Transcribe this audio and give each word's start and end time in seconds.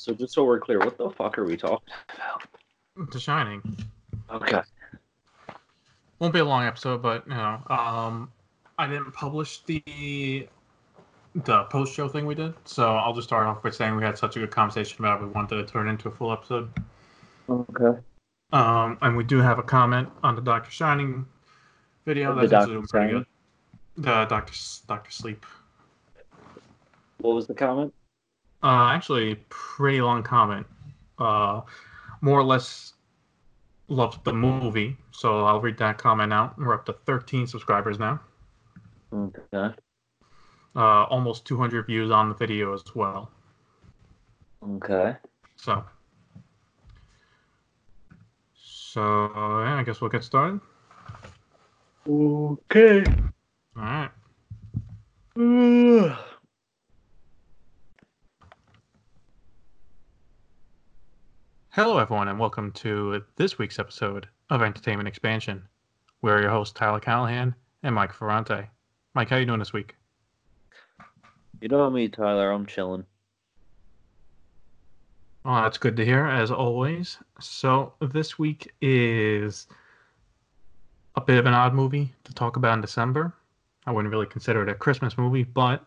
So 0.00 0.14
just 0.14 0.32
so 0.32 0.44
we're 0.44 0.60
clear, 0.60 0.78
what 0.78 0.96
the 0.96 1.10
fuck 1.10 1.36
are 1.36 1.44
we 1.44 1.58
talking 1.58 1.92
about? 2.14 3.12
The 3.12 3.20
Shining. 3.20 3.60
Okay. 4.32 4.62
Won't 6.18 6.32
be 6.32 6.38
a 6.38 6.44
long 6.44 6.64
episode, 6.64 7.02
but 7.02 7.26
you 7.26 7.34
know, 7.34 7.60
um, 7.68 8.32
I 8.78 8.86
didn't 8.86 9.12
publish 9.12 9.62
the 9.64 10.48
the 11.34 11.64
post 11.64 11.92
show 11.92 12.08
thing 12.08 12.24
we 12.24 12.34
did, 12.34 12.54
so 12.64 12.96
I'll 12.96 13.12
just 13.12 13.28
start 13.28 13.46
off 13.46 13.62
by 13.62 13.68
saying 13.68 13.94
we 13.94 14.02
had 14.02 14.16
such 14.16 14.36
a 14.36 14.40
good 14.40 14.50
conversation 14.50 15.04
about 15.04 15.20
it, 15.20 15.26
we 15.26 15.32
wanted 15.32 15.66
to 15.66 15.70
turn 15.70 15.86
it 15.86 15.90
into 15.90 16.08
a 16.08 16.12
full 16.12 16.32
episode. 16.32 16.70
Okay. 17.50 18.00
Um, 18.54 18.96
and 19.02 19.18
we 19.18 19.22
do 19.22 19.36
have 19.36 19.58
a 19.58 19.62
comment 19.62 20.08
on 20.22 20.34
the 20.34 20.40
Doctor 20.40 20.70
Shining 20.70 21.26
video. 22.06 22.34
The 22.34 22.46
That's 22.46 22.64
doing 22.64 22.86
pretty 22.86 23.08
Shining? 23.08 23.26
good. 23.96 24.04
The 24.04 24.24
Doctor 24.24 24.54
Doctor 24.88 25.10
Sleep. 25.10 25.44
What 27.18 27.34
was 27.34 27.46
the 27.46 27.54
comment? 27.54 27.92
Uh, 28.62 28.90
actually, 28.92 29.36
pretty 29.48 30.00
long 30.00 30.22
comment. 30.22 30.66
Uh, 31.18 31.62
more 32.20 32.38
or 32.38 32.44
less 32.44 32.94
loved 33.88 34.24
the 34.24 34.32
movie, 34.32 34.96
so 35.10 35.44
I'll 35.46 35.60
read 35.60 35.78
that 35.78 35.98
comment 35.98 36.32
out. 36.32 36.58
We're 36.58 36.74
up 36.74 36.86
to 36.86 36.92
13 36.92 37.46
subscribers 37.46 37.98
now. 37.98 38.20
Okay. 39.12 39.74
Uh, 40.76 41.04
almost 41.04 41.46
200 41.46 41.86
views 41.86 42.10
on 42.10 42.28
the 42.28 42.34
video 42.34 42.72
as 42.74 42.84
well. 42.94 43.30
Okay. 44.62 45.16
So, 45.56 45.84
so 48.54 49.00
yeah, 49.64 49.76
I 49.76 49.82
guess 49.84 50.00
we'll 50.00 50.10
get 50.10 50.22
started. 50.22 50.60
Okay. 52.08 53.04
All 53.76 54.08
right. 55.36 56.20
Hello, 61.72 61.98
everyone, 61.98 62.26
and 62.26 62.40
welcome 62.40 62.72
to 62.72 63.22
this 63.36 63.56
week's 63.56 63.78
episode 63.78 64.26
of 64.50 64.60
Entertainment 64.60 65.06
Expansion. 65.06 65.62
We're 66.20 66.40
your 66.40 66.50
hosts, 66.50 66.76
Tyler 66.76 66.98
Callahan 66.98 67.54
and 67.84 67.94
Mike 67.94 68.12
Ferrante. 68.12 68.68
Mike, 69.14 69.28
how 69.30 69.36
you 69.36 69.46
doing 69.46 69.60
this 69.60 69.72
week? 69.72 69.94
You 71.60 71.68
know 71.68 71.88
me, 71.88 72.08
Tyler. 72.08 72.50
I'm 72.50 72.66
chilling. 72.66 73.04
Oh, 75.44 75.62
that's 75.62 75.78
good 75.78 75.96
to 75.98 76.04
hear, 76.04 76.26
as 76.26 76.50
always. 76.50 77.18
So, 77.38 77.92
this 78.00 78.36
week 78.36 78.72
is 78.80 79.68
a 81.14 81.20
bit 81.20 81.38
of 81.38 81.46
an 81.46 81.54
odd 81.54 81.72
movie 81.72 82.12
to 82.24 82.34
talk 82.34 82.56
about 82.56 82.74
in 82.74 82.80
December. 82.80 83.32
I 83.86 83.92
wouldn't 83.92 84.10
really 84.10 84.26
consider 84.26 84.64
it 84.64 84.68
a 84.68 84.74
Christmas 84.74 85.16
movie, 85.16 85.44
but 85.44 85.84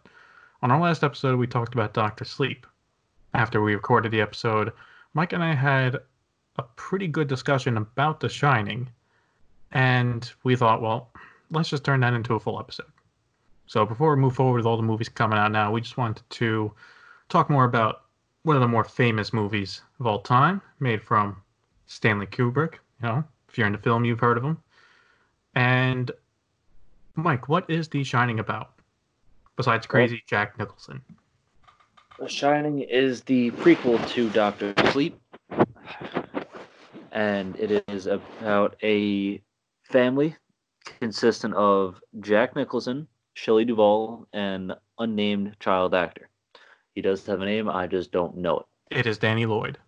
on 0.61 0.72
our 0.72 0.80
last 0.80 1.04
episode, 1.04 1.38
we 1.38 1.45
talked 1.45 1.73
about 1.73 1.94
Doctor 1.94 2.23
Sleep. 2.23 2.66
After 3.34 3.61
we 3.61 3.76
recorded 3.76 4.14
the 4.14 4.22
episode, 4.22 4.72
Mike 5.14 5.33
and 5.33 5.44
I 5.44 5.53
had 5.53 5.97
a 6.58 6.64
pretty 6.75 7.08
good 7.08 7.28
discussion 7.28 7.78
about 7.78 8.19
The 8.19 8.30
Shining, 8.30 8.89
and 9.72 10.31
we 10.44 10.55
thought, 10.55 10.81
well, 10.81 11.11
let's 11.52 11.70
just 11.70 11.83
turn 11.83 12.00
that 12.02 12.14
into 12.14 12.36
a 12.36 12.39
full 12.39 12.59
episode. 12.59 12.92
So, 13.67 13.86
before 13.86 14.16
we 14.16 14.22
move 14.22 14.36
forward 14.36 14.58
with 14.58 14.66
all 14.66 14.78
the 14.78 14.83
movies 14.83 15.09
coming 15.09 15.39
out 15.39 15.52
now, 15.52 15.72
we 15.72 15.81
just 15.81 15.97
wanted 15.97 16.23
to 16.30 16.72
talk 17.30 17.50
more 17.50 17.66
about 17.66 18.03
one 18.44 18.55
of 18.55 18.61
the 18.61 18.67
more 18.67 18.83
famous 18.83 19.33
movies 19.33 19.81
of 20.00 20.08
all 20.08 20.20
time, 20.20 20.61
made 20.80 21.02
from 21.02 21.42
Stanley 21.88 22.27
Kubrick. 22.27 22.75
You 23.02 23.08
know, 23.08 23.23
if 23.50 23.58
you're 23.58 23.67
into 23.67 23.80
film, 23.80 24.05
you've 24.05 24.20
heard 24.20 24.38
of 24.38 24.44
him. 24.44 24.58
And 25.55 26.11
Mike, 27.16 27.48
what 27.48 27.70
is 27.70 27.88
The 27.88 28.03
Shining 28.03 28.39
about? 28.39 28.73
Besides 29.55 29.86
crazy 29.86 30.23
Jack 30.27 30.58
Nicholson. 30.58 31.02
The 32.19 32.30
Shining 32.30 32.81
is 32.81 33.22
the 33.23 33.52
prequel 33.52 34.08
to 34.09 34.30
Doctor 34.30 34.73
Sleep, 34.92 35.19
and 37.11 37.55
it 37.58 37.83
is 37.89 38.05
about 38.05 38.76
a 38.83 39.42
family 39.83 40.36
consistent 40.99 41.55
of 41.55 41.99
Jack 42.20 42.55
Nicholson, 42.55 43.08
Shelley 43.33 43.65
Duvall, 43.65 44.27
and 44.32 44.73
unnamed 44.99 45.55
child 45.60 45.95
actor. 45.95 46.30
He 46.93 47.02
does 47.02 47.26
have 47.26 47.42
a 47.42 47.45
name, 47.45 47.67
I 47.67 47.88
just 47.88 48.11
don't 48.11 48.38
know 48.38 48.59
it. 48.59 48.99
It 48.99 49.08
is 49.08 49.17
Danny 49.17 49.48
Lloyd. 49.48 49.80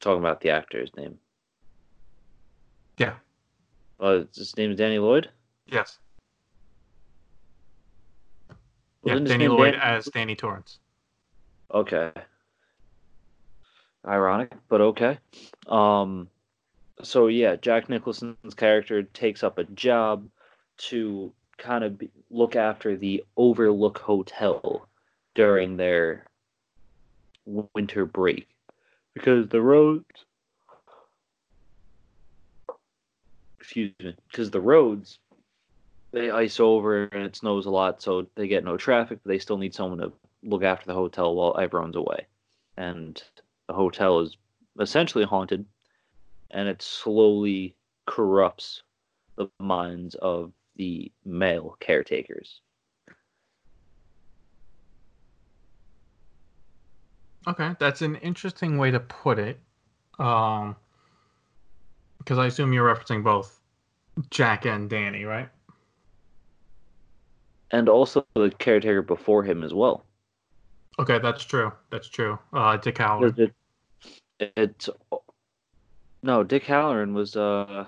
Talking 0.00 0.20
about 0.20 0.40
the 0.40 0.50
actor's 0.50 0.90
name. 0.96 1.18
Yeah. 2.96 3.14
Uh, 4.00 4.24
his 4.34 4.56
name 4.56 4.70
is 4.70 4.78
Danny 4.78 4.98
Lloyd. 4.98 5.28
Yes. 5.66 5.98
Yeah, 9.04 9.18
Danny 9.18 9.48
Lloyd 9.48 9.72
Dan- 9.72 9.80
as 9.82 10.06
Danny 10.06 10.36
Torrance. 10.36 10.78
Okay. 11.72 12.12
Ironic, 14.06 14.52
but 14.68 14.80
okay. 14.80 15.18
Um 15.68 16.28
so 17.02 17.26
yeah, 17.26 17.56
Jack 17.56 17.88
Nicholson's 17.88 18.54
character 18.54 19.02
takes 19.02 19.42
up 19.42 19.58
a 19.58 19.64
job 19.64 20.28
to 20.78 21.32
kind 21.58 21.84
of 21.84 21.98
be, 21.98 22.10
look 22.30 22.56
after 22.56 22.96
the 22.96 23.24
Overlook 23.36 23.98
Hotel 23.98 24.88
during 25.34 25.76
their 25.76 26.26
winter 27.44 28.06
break 28.06 28.46
because 29.14 29.48
the 29.48 29.60
roads 29.60 30.04
excuse 33.58 33.92
me, 34.00 34.14
because 34.30 34.50
the 34.50 34.60
roads 34.60 35.18
they 36.12 36.30
ice 36.30 36.60
over 36.60 37.04
and 37.04 37.24
it 37.24 37.36
snows 37.36 37.66
a 37.66 37.70
lot, 37.70 38.02
so 38.02 38.26
they 38.34 38.46
get 38.46 38.64
no 38.64 38.76
traffic, 38.76 39.20
but 39.22 39.30
they 39.30 39.38
still 39.38 39.58
need 39.58 39.74
someone 39.74 39.98
to 39.98 40.12
look 40.42 40.62
after 40.62 40.86
the 40.86 40.94
hotel 40.94 41.34
while 41.34 41.58
everyone's 41.58 41.96
away. 41.96 42.26
And 42.76 43.20
the 43.66 43.74
hotel 43.74 44.20
is 44.20 44.36
essentially 44.78 45.24
haunted, 45.24 45.64
and 46.50 46.68
it 46.68 46.82
slowly 46.82 47.74
corrupts 48.06 48.82
the 49.36 49.48
minds 49.58 50.14
of 50.16 50.52
the 50.76 51.10
male 51.24 51.76
caretakers. 51.80 52.60
Okay, 57.46 57.74
that's 57.80 58.02
an 58.02 58.16
interesting 58.16 58.78
way 58.78 58.90
to 58.90 59.00
put 59.00 59.38
it. 59.38 59.58
Um, 60.18 60.76
because 62.18 62.38
I 62.38 62.46
assume 62.46 62.72
you're 62.72 62.94
referencing 62.94 63.24
both 63.24 63.58
Jack 64.30 64.64
and 64.64 64.88
Danny, 64.88 65.24
right? 65.24 65.48
And 67.72 67.88
also 67.88 68.26
the 68.34 68.50
caretaker 68.58 69.02
before 69.02 69.42
him 69.42 69.62
as 69.62 69.72
well. 69.72 70.04
Okay, 70.98 71.18
that's 71.18 71.42
true. 71.44 71.72
That's 71.90 72.08
true. 72.08 72.38
Uh, 72.52 72.76
Dick 72.76 72.96
Hallorann. 72.96 73.38
It, 73.38 73.54
it, 74.38 74.52
it's 74.56 74.90
no, 76.22 76.44
Dick 76.44 76.64
Hallorann 76.64 77.14
was 77.14 77.34
uh 77.36 77.86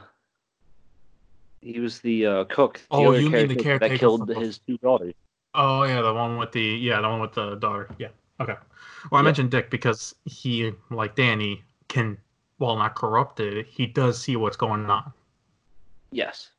he 1.61 1.81
was 1.81 2.01
the 2.01 2.27
uh, 2.27 2.45
cook. 2.45 2.75
The 2.91 2.97
Oh, 2.97 3.13
you 3.13 3.31
mean 3.31 3.49
the 3.49 3.57
caretaker 3.57 3.89
that 3.95 3.99
killed 4.01 4.27
for- 4.33 4.41
his 4.41 4.59
two 4.67 4.79
daughters. 4.79 5.15
Oh 5.55 5.85
yeah, 5.85 6.01
the 6.03 6.13
one 6.13 6.37
with 6.39 6.53
the 6.53 6.61
yeah, 6.63 7.01
the 7.01 7.09
one 7.09 7.21
with 7.21 7.33
the 7.35 7.55
daughter. 7.57 7.89
Yeah. 7.99 8.09
Okay. 8.41 8.55
Well, 9.11 9.19
I 9.19 9.21
Yeah. 9.21 9.23
mentioned 9.23 9.51
Dick 9.51 9.71
because 9.71 10.15
he, 10.25 10.73
like 10.91 11.15
Danny, 11.15 11.63
can 11.89 12.19
while 12.59 12.77
not 12.77 12.95
corrupted, 12.97 13.67
he 13.67 13.87
does 13.87 14.21
see 14.21 14.37
what's 14.37 14.57
going 14.57 14.87
on. 14.91 15.13
Yes. 16.11 16.51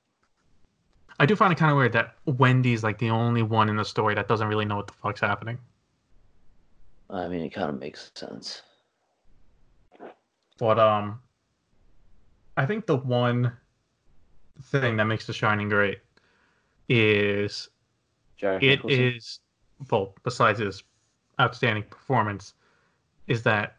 I 1.20 1.26
do 1.26 1.36
find 1.36 1.52
it 1.52 1.58
kind 1.58 1.72
of 1.72 1.78
weird 1.78 1.94
that 1.94 2.16
Wendy's 2.26 2.84
like 2.84 2.98
the 2.98 3.10
only 3.10 3.42
one 3.42 3.70
in 3.70 3.76
the 3.78 3.86
story 3.86 4.16
that 4.16 4.28
doesn't 4.28 4.48
really 4.48 4.66
know 4.66 4.78
what 4.78 4.88
the 4.88 4.94
fuck's 4.94 5.22
happening. 5.22 5.58
I 7.10 7.28
mean, 7.28 7.42
it 7.42 7.50
kind 7.50 7.70
of 7.70 7.80
makes 7.80 8.12
sense. 8.16 8.62
But 10.58 10.80
um, 10.80 11.20
I 12.58 12.66
think 12.66 12.86
the 12.86 12.98
one 12.98 13.52
thing 14.64 14.98
that 14.98 15.06
makes 15.06 15.26
The 15.28 15.34
Shining 15.34 15.70
great 15.70 16.00
is 16.90 17.70
Jack 18.38 18.64
it 18.64 18.84
Nicholson. 18.84 19.00
is 19.16 19.40
well 19.90 20.16
besides 20.24 20.60
his 20.60 20.84
outstanding 21.40 21.84
performance 21.84 22.54
is 23.28 23.44
that 23.44 23.76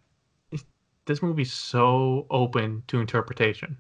this 1.07 1.23
movie's 1.23 1.53
so 1.53 2.27
open 2.31 2.83
to 2.89 3.01
interpretation 3.01 3.77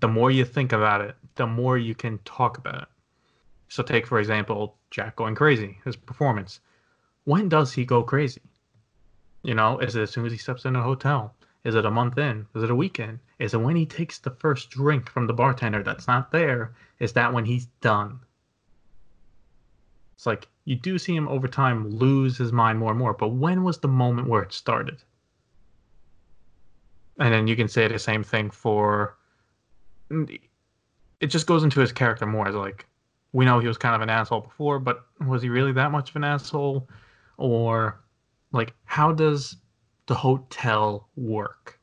the 0.00 0.08
more 0.08 0.30
you 0.30 0.44
think 0.44 0.72
about 0.72 1.00
it 1.00 1.16
the 1.36 1.46
more 1.46 1.78
you 1.78 1.94
can 1.94 2.18
talk 2.24 2.58
about 2.58 2.82
it. 2.82 2.88
So 3.68 3.82
take 3.82 4.06
for 4.06 4.18
example 4.18 4.76
jack 4.90 5.16
going 5.16 5.34
crazy 5.34 5.78
his 5.84 5.96
performance. 5.96 6.60
When 7.24 7.48
does 7.48 7.72
he 7.72 7.84
go 7.84 8.02
crazy? 8.02 8.42
You 9.42 9.54
know 9.54 9.78
is 9.78 9.96
it 9.96 10.02
as 10.02 10.10
soon 10.10 10.26
as 10.26 10.32
he 10.32 10.38
steps 10.38 10.64
in 10.64 10.76
a 10.76 10.82
hotel? 10.82 11.34
Is 11.64 11.74
it 11.74 11.84
a 11.84 11.90
month 11.90 12.16
in? 12.16 12.46
Is 12.54 12.62
it 12.62 12.70
a 12.70 12.76
weekend? 12.76 13.18
Is 13.38 13.52
it 13.52 13.58
when 13.58 13.76
he 13.76 13.86
takes 13.86 14.18
the 14.18 14.30
first 14.30 14.70
drink 14.70 15.10
from 15.10 15.26
the 15.26 15.32
bartender 15.32 15.82
that's 15.82 16.06
not 16.06 16.30
there? 16.30 16.74
Is 17.00 17.12
that 17.14 17.32
when 17.32 17.44
he's 17.44 17.66
done? 17.80 18.20
It's 20.14 20.26
like 20.26 20.48
you 20.64 20.76
do 20.76 20.98
see 20.98 21.14
him 21.14 21.28
over 21.28 21.46
time 21.48 21.90
lose 21.90 22.38
his 22.38 22.52
mind 22.52 22.78
more 22.78 22.90
and 22.90 22.98
more, 22.98 23.12
but 23.12 23.28
when 23.28 23.64
was 23.64 23.78
the 23.78 23.88
moment 23.88 24.28
where 24.28 24.42
it 24.42 24.52
started? 24.52 24.98
And 27.18 27.32
then 27.32 27.46
you 27.46 27.56
can 27.56 27.68
say 27.68 27.88
the 27.88 27.98
same 27.98 28.22
thing 28.22 28.50
for. 28.50 29.16
It 31.20 31.28
just 31.28 31.46
goes 31.46 31.64
into 31.64 31.80
his 31.80 31.92
character 31.92 32.26
more 32.26 32.48
as 32.48 32.54
like 32.54 32.86
we 33.32 33.44
know 33.44 33.58
he 33.58 33.68
was 33.68 33.78
kind 33.78 33.94
of 33.94 34.00
an 34.00 34.10
asshole 34.10 34.40
before, 34.42 34.78
but 34.78 35.04
was 35.26 35.42
he 35.42 35.48
really 35.48 35.72
that 35.72 35.92
much 35.92 36.10
of 36.10 36.16
an 36.16 36.24
asshole? 36.24 36.88
Or 37.36 38.00
like 38.52 38.74
how 38.84 39.12
does 39.12 39.56
the 40.06 40.14
hotel 40.14 41.08
work? 41.16 41.78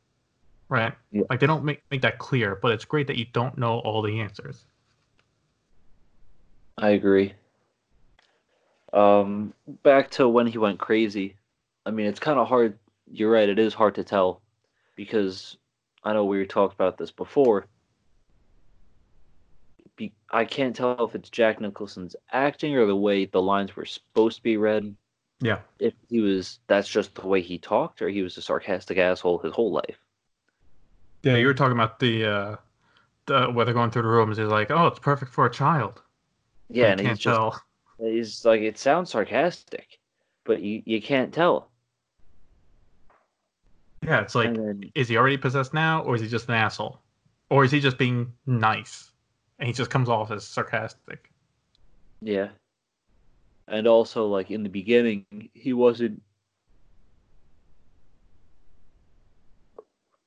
Right? 0.69 0.93
Yeah. 1.11 1.23
Like 1.29 1.39
they 1.39 1.47
don't 1.47 1.63
make 1.63 1.83
make 1.91 2.01
that 2.01 2.17
clear, 2.17 2.57
but 2.61 2.71
it's 2.71 2.85
great 2.85 3.07
that 3.07 3.17
you 3.17 3.25
don't 3.33 3.57
know 3.57 3.79
all 3.79 4.01
the 4.01 4.19
answers. 4.19 4.65
I 6.77 6.89
agree. 6.89 7.33
Um, 8.93 9.53
back 9.83 10.11
to 10.11 10.27
when 10.27 10.47
he 10.47 10.57
went 10.57 10.79
crazy. 10.79 11.35
I 11.85 11.91
mean, 11.91 12.05
it's 12.05 12.19
kind 12.19 12.39
of 12.39 12.47
hard. 12.47 12.77
You're 13.11 13.31
right. 13.31 13.49
It 13.49 13.59
is 13.59 13.73
hard 13.73 13.95
to 13.95 14.03
tell 14.03 14.41
because 14.95 15.57
I 16.03 16.13
know 16.13 16.25
we 16.25 16.45
talked 16.45 16.73
about 16.73 16.97
this 16.97 17.11
before. 17.11 17.67
I 20.33 20.45
can't 20.45 20.75
tell 20.75 21.05
if 21.05 21.13
it's 21.13 21.29
Jack 21.29 21.61
Nicholson's 21.61 22.15
acting 22.31 22.75
or 22.75 22.87
the 22.87 22.95
way 22.95 23.25
the 23.25 23.41
lines 23.41 23.75
were 23.75 23.85
supposed 23.85 24.37
to 24.37 24.43
be 24.43 24.57
read. 24.57 24.95
Yeah. 25.39 25.59
If 25.77 25.93
he 26.09 26.21
was, 26.21 26.59
that's 26.65 26.89
just 26.89 27.13
the 27.13 27.27
way 27.27 27.39
he 27.39 27.59
talked, 27.59 28.01
or 28.01 28.09
he 28.09 28.23
was 28.23 28.35
a 28.37 28.41
sarcastic 28.41 28.97
asshole 28.97 29.37
his 29.39 29.53
whole 29.53 29.71
life. 29.71 29.99
Yeah, 31.21 31.35
you 31.35 31.45
were 31.45 31.53
talking 31.53 31.73
about 31.77 31.99
the 31.99 32.25
uh 32.25 32.55
the 33.27 33.45
where 33.51 33.63
they're 33.63 33.73
going 33.73 33.91
through 33.91 34.01
the 34.01 34.07
rooms 34.07 34.39
is 34.39 34.49
like, 34.49 34.71
oh, 34.71 34.87
it's 34.87 34.99
perfect 34.99 35.31
for 35.31 35.45
a 35.45 35.51
child. 35.51 36.01
Yeah, 36.69 36.87
and 36.87 36.99
he's 36.99 37.07
can't 37.07 37.19
just 37.19 37.35
tell. 37.35 37.61
he's 37.99 38.43
like 38.43 38.61
it 38.61 38.77
sounds 38.77 39.11
sarcastic, 39.11 39.99
but 40.45 40.61
you 40.61 40.81
you 40.85 41.01
can't 41.01 41.33
tell. 41.33 41.69
Yeah, 44.03 44.19
it's 44.19 44.35
like, 44.35 44.53
then, 44.53 44.91
is 44.95 45.07
he 45.07 45.15
already 45.15 45.37
possessed 45.37 45.73
now, 45.73 46.01
or 46.01 46.15
is 46.15 46.21
he 46.21 46.27
just 46.27 46.49
an 46.49 46.55
asshole, 46.55 46.99
or 47.49 47.63
is 47.63 47.71
he 47.71 47.79
just 47.79 47.97
being 47.97 48.33
nice, 48.45 49.12
and 49.63 49.69
he 49.69 49.73
just 49.73 49.89
comes 49.89 50.09
off 50.09 50.29
as 50.29 50.45
sarcastic? 50.45 51.31
Yeah. 52.19 52.49
And 53.69 53.87
also, 53.87 54.27
like 54.27 54.51
in 54.51 54.61
the 54.61 54.69
beginning, 54.69 55.25
he 55.53 55.71
wasn't. 55.71 56.21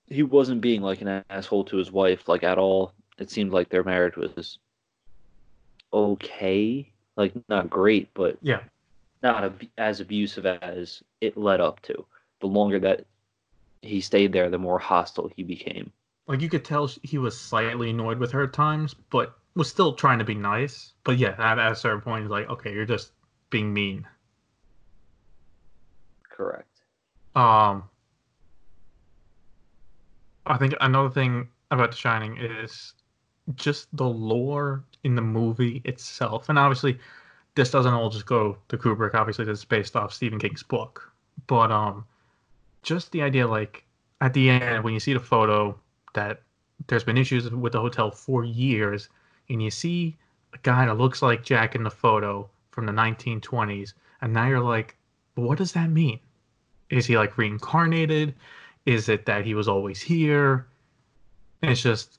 He 0.07 0.23
wasn't 0.23 0.63
being 0.63 0.81
like 0.81 1.03
an 1.03 1.23
asshole 1.29 1.65
to 1.65 1.77
his 1.77 1.93
wife, 1.93 2.31
like 2.31 2.45
at 2.45 2.57
all. 2.57 2.95
It 3.19 3.31
seemed 3.31 3.53
like 3.53 3.69
their 3.69 3.85
marriage 3.85 4.17
was 4.17 4.59
okay, 5.93 6.91
like 7.19 7.35
not 7.51 7.69
great, 7.69 8.09
but 8.15 8.39
Yeah, 8.41 8.63
not 9.23 9.45
ab- 9.45 9.69
as 9.77 10.01
abusive 10.01 10.47
as 10.47 11.03
it 11.21 11.37
led 11.37 11.61
up 11.61 11.83
to. 11.83 12.07
The 12.41 12.47
longer 12.47 12.79
that 12.81 13.05
he 13.83 14.01
stayed 14.01 14.33
there, 14.33 14.49
the 14.49 14.57
more 14.57 14.79
hostile 14.79 15.31
he 15.37 15.43
became. 15.43 15.93
Like 16.27 16.41
you 16.41 16.49
could 16.49 16.65
tell 16.65 16.91
he 17.03 17.19
was 17.19 17.39
slightly 17.39 17.91
annoyed 17.91 18.19
with 18.19 18.33
her 18.33 18.45
at 18.45 18.53
times, 18.53 18.95
but 19.11 19.37
was 19.55 19.69
still 19.69 19.95
trying 19.95 20.19
to 20.19 20.25
be 20.25 20.35
nice. 20.35 20.93
But 21.05 21.19
yeah, 21.19 21.35
at, 21.39 21.59
at 21.59 21.73
a 21.73 21.77
certain 21.77 22.01
point, 22.01 22.23
he's 22.23 22.31
like, 22.31 22.49
okay, 22.49 22.73
you're 22.73 22.85
just 22.85 23.13
being 23.51 23.73
mean. 23.73 24.07
Correct. 26.29 26.81
Um, 27.35 27.85
I 30.47 30.57
think 30.59 30.75
another 30.81 31.11
thing 31.11 31.49
about 31.71 31.93
The 31.93 31.97
Shining 31.97 32.37
is 32.39 32.93
just 33.55 33.89
the 33.97 34.07
lore 34.07 34.85
in 35.05 35.15
the 35.15 35.23
movie 35.23 35.81
itself, 35.85 36.49
and 36.49 36.59
obviously, 36.59 36.99
this 37.55 37.71
doesn't 37.71 37.95
all 37.95 38.11
just 38.11 38.27
go 38.27 38.59
to 38.69 38.77
Kubrick. 38.77 39.15
Obviously, 39.15 39.45
this 39.45 39.61
is 39.61 39.65
based 39.65 39.97
off 39.97 40.13
Stephen 40.13 40.39
King's 40.39 40.63
book, 40.63 41.13
but 41.47 41.71
um, 41.71 42.05
just 42.83 43.13
the 43.13 43.23
idea, 43.23 43.47
like 43.47 43.85
at 44.21 44.35
the 44.35 44.51
end 44.51 44.83
when 44.83 44.95
you 44.95 45.01
see 45.01 45.13
the 45.13 45.21
photo 45.21 45.79
that 46.17 46.43
there's 46.89 47.05
been 47.05 47.17
issues 47.17 47.49
with 47.51 47.73
the 47.73 47.81
hotel 47.81 48.11
for 48.11 48.45
years, 48.45 49.09
and 49.49 49.63
you 49.63 49.71
see 49.71 50.17
a 50.53 50.59
guy 50.59 50.87
that 50.87 50.99
looks 50.99 51.23
like 51.23 51.45
Jack 51.45 51.75
in 51.75 51.85
the 51.85 51.91
photo 51.91 52.49
from 52.73 52.87
the 52.87 52.93
1920s, 52.93 53.95
and 54.21 54.33
now 54.33 54.49
you're 54.49 54.61
like, 54.61 54.97
what 55.37 55.59
does 55.59 55.73
that 55.73 55.91
mean? 55.91 56.19
Is 56.91 57.07
he 57.07 57.17
like 57.17 57.39
reincarnated? 57.39 58.35
Is 58.85 59.09
it 59.09 59.27
that 59.27 59.45
he 59.45 59.55
was 59.55 59.69
always 59.69 60.01
here? 60.01 60.67
And 61.63 61.71
it's 61.71 61.83
just 61.83 62.19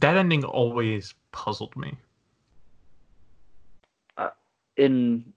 that 0.00 0.16
ending 0.16 0.44
always 0.44 1.14
puzzled 1.32 1.76
me. 1.76 1.96
Uh, 4.16 4.30
in 4.76 5.32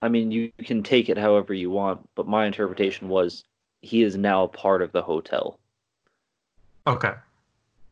I 0.00 0.08
mean 0.08 0.30
you 0.30 0.50
can 0.64 0.82
take 0.82 1.08
it 1.08 1.18
however 1.18 1.52
you 1.54 1.70
want, 1.70 2.08
but 2.14 2.26
my 2.26 2.46
interpretation 2.46 3.08
was 3.08 3.44
he 3.80 4.02
is 4.02 4.16
now 4.16 4.46
part 4.46 4.82
of 4.82 4.92
the 4.92 5.02
hotel. 5.02 5.58
Okay. 6.86 7.14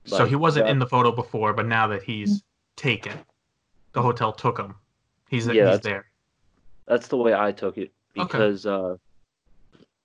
so 0.04 0.24
he 0.24 0.34
wasn't 0.36 0.68
in 0.68 0.78
the 0.78 0.86
photo 0.86 1.12
before, 1.12 1.52
but 1.52 1.66
now 1.66 1.86
that 1.86 2.02
he's 2.02 2.42
taken, 2.76 3.12
the 3.92 4.02
hotel 4.02 4.32
took 4.32 4.58
him. 4.58 4.74
He's, 5.28 5.46
Yeah, 5.46 5.52
he's 5.52 5.62
that's- 5.62 5.82
there. 5.82 6.06
That's 6.86 7.06
the 7.08 7.16
way 7.16 7.32
I 7.34 7.52
took 7.52 7.78
it 7.78 7.92
Okay. 8.18 8.26
because 8.26 8.66
uh 8.66 8.96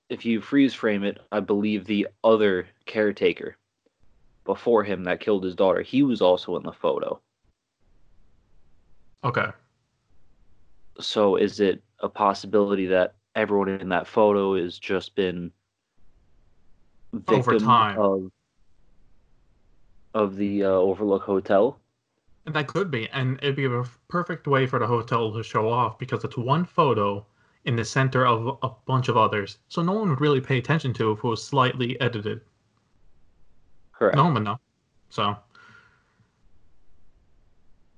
if 0.09 0.23
you 0.23 0.39
freeze 0.39 0.75
frame 0.75 1.03
it, 1.03 1.19
I 1.31 1.39
believe 1.39 1.85
the 1.85 2.07
other 2.23 2.67
caretaker 2.85 3.57
before 4.43 4.83
him 4.83 5.03
that 5.05 5.19
killed 5.19 5.43
his 5.43 5.55
daughter, 5.55 5.81
he 5.81 6.03
was 6.03 6.21
also 6.21 6.55
in 6.57 6.61
the 6.63 6.71
photo. 6.71 7.19
Okay. 9.23 9.47
So 10.99 11.37
is 11.37 11.59
it 11.59 11.81
a 12.01 12.07
possibility 12.09 12.85
that 12.85 13.15
everyone 13.35 13.69
in 13.69 13.89
that 13.89 14.05
photo 14.05 14.55
has 14.61 14.77
just 14.77 15.15
been 15.15 15.51
Over 17.27 17.51
victim 17.53 17.67
time. 17.67 17.99
of 17.99 18.31
of 20.15 20.37
the 20.37 20.63
uh, 20.63 20.69
Overlook 20.69 21.21
Hotel? 21.23 21.79
And 22.47 22.55
that 22.55 22.67
could 22.67 22.89
be. 22.89 23.07
And 23.09 23.37
it'd 23.43 23.55
be 23.55 23.65
a 23.65 23.83
perfect 24.07 24.47
way 24.47 24.65
for 24.65 24.79
the 24.79 24.87
hotel 24.87 25.31
to 25.33 25.43
show 25.43 25.69
off 25.69 25.99
because 25.99 26.23
it's 26.23 26.37
one 26.37 26.65
photo 26.65 27.23
in 27.65 27.75
the 27.75 27.85
center 27.85 28.25
of 28.25 28.57
a 28.63 28.69
bunch 28.85 29.09
of 29.09 29.17
others. 29.17 29.57
So 29.67 29.81
no 29.81 29.93
one 29.93 30.09
would 30.09 30.21
really 30.21 30.41
pay 30.41 30.57
attention 30.57 30.93
to 30.93 31.11
if 31.11 31.19
it 31.19 31.23
was 31.23 31.43
slightly 31.43 31.99
edited. 31.99 32.41
Correct. 33.91 34.15
No 34.15 34.23
one 34.25 34.33
would 34.35 34.43
know. 34.43 34.59
So. 35.09 35.35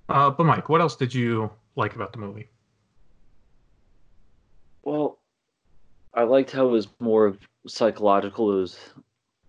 Uh, 0.09 0.29
but 0.31 0.45
Mike, 0.45 0.69
what 0.69 0.81
else 0.81 0.95
did 0.95 1.13
you 1.13 1.51
like 1.75 1.95
about 1.95 2.13
the 2.13 2.19
movie? 2.19 2.49
Well, 4.83 5.19
I 6.13 6.23
liked 6.23 6.51
how 6.51 6.67
it 6.67 6.71
was 6.71 6.87
more 6.99 7.35
psychological. 7.67 8.57
It 8.57 8.61
was 8.61 8.79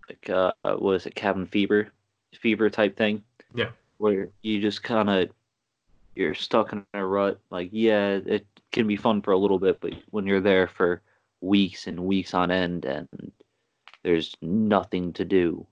like 0.08 0.28
uh, 0.28 0.52
what 0.76 0.96
is 0.96 1.06
it, 1.06 1.14
cabin 1.14 1.46
fever, 1.46 1.92
fever 2.34 2.70
type 2.70 2.96
thing. 2.96 3.22
Yeah. 3.54 3.70
Where 3.98 4.28
you 4.42 4.60
just 4.60 4.82
kind 4.82 5.10
of 5.10 5.30
you're 6.14 6.34
stuck 6.34 6.72
in 6.72 6.84
a 6.94 7.04
rut. 7.04 7.38
Like, 7.50 7.70
yeah, 7.72 8.18
it 8.24 8.46
can 8.72 8.86
be 8.86 8.96
fun 8.96 9.22
for 9.22 9.32
a 9.32 9.38
little 9.38 9.58
bit, 9.58 9.80
but 9.80 9.94
when 10.10 10.26
you're 10.26 10.40
there 10.40 10.66
for 10.66 11.00
weeks 11.40 11.86
and 11.86 12.00
weeks 12.00 12.34
on 12.34 12.50
end, 12.50 12.84
and 12.84 13.08
there's 14.02 14.36
nothing 14.42 15.12
to 15.14 15.24
do 15.24 15.66